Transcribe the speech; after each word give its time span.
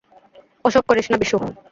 ওসব 0.65 0.83
করিস 0.89 1.05
না, 1.11 1.17
বিশু। 1.21 1.37